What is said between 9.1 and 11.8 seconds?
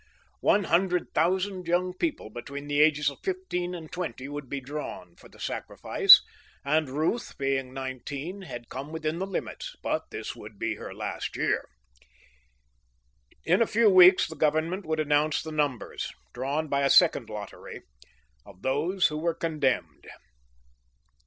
the limits, but this would be her last year.